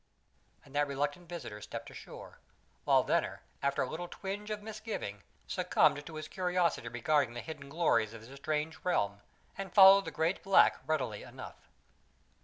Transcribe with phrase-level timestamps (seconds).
[0.65, 2.39] and that reluctant visitor stepped ashore;
[2.85, 7.69] while Venner, after a little twinge of misgiving, succumbed to his curiosity regarding the hidden
[7.69, 9.21] glories of this strange realm,
[9.59, 11.69] and followed the great black readily enough.